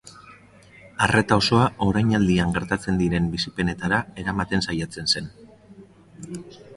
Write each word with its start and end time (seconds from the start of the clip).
Arreta 1.07 1.37
osoa 1.41 1.67
orainaldian 1.87 2.55
gertatzen 2.57 2.97
diren 3.03 3.27
bizipenetara 3.35 3.99
eramaten 4.23 4.65
saiatzen 4.69 5.13
zen. 5.17 5.29